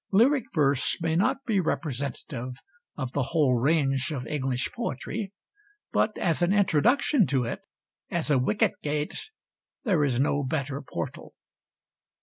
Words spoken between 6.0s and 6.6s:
as an